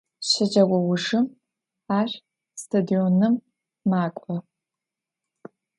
Щэджэгъоужым 0.29 1.25
ар 1.97 2.09
стадионым 2.61 3.35
макӏо. 3.89 4.35